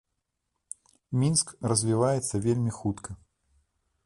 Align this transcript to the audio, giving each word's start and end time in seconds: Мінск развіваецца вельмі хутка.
Мінск 1.23 1.47
развіваецца 1.73 2.35
вельмі 2.47 2.71
хутка. 2.79 3.11